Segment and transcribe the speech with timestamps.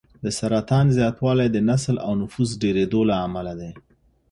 [0.23, 3.71] د سرطان زیاتوالی د نسل او نفوس ډېرېدو له امله دی.